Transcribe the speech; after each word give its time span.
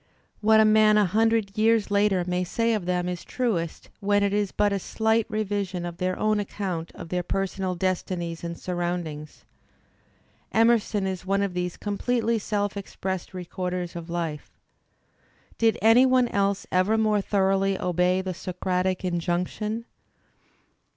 What 0.39 0.59
a 0.59 0.65
man 0.65 0.97
a 0.97 1.05
hundred 1.05 1.55
years 1.55 1.91
later 1.91 2.23
may 2.25 2.43
say 2.43 2.73
of 2.73 2.87
them 2.87 3.07
is 3.07 3.23
truest 3.23 3.91
when 3.99 4.23
it 4.23 4.33
is 4.33 4.51
but 4.51 4.73
a 4.73 4.79
slight 4.79 5.27
revision 5.29 5.85
of 5.85 5.97
their 5.97 6.17
own 6.17 6.39
account 6.39 6.91
of 6.95 7.09
their 7.09 7.21
personal 7.21 7.75
destinies 7.75 8.43
and 8.43 8.55
siuround 8.55 9.05
ings. 9.05 9.45
Emerson 10.51 11.05
is 11.05 11.23
one 11.23 11.43
of 11.43 11.53
these 11.53 11.77
completely 11.77 12.39
self 12.39 12.75
expressed 12.75 13.29
v/ 13.29 13.37
recorders 13.37 13.95
of 13.95 14.09
life. 14.09 14.57
Did 15.59 15.77
any 15.83 16.07
one 16.07 16.29
else 16.29 16.65
ever 16.71 16.97
more 16.97 17.21
thoroughly 17.21 17.79
obey 17.79 18.21
the 18.23 18.33
Socratic 18.33 19.05
injunction? 19.05 19.85